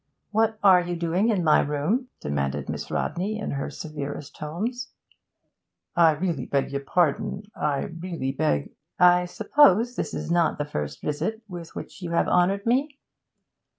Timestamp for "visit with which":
11.03-12.01